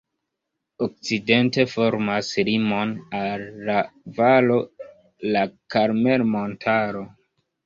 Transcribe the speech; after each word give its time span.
Okcidente 0.85 1.65
formas 1.73 2.29
limon 2.47 2.93
al 3.19 3.43
la 3.69 3.77
valo 4.21 4.59
la 5.37 5.45
Karmel-montaro. 5.77 7.05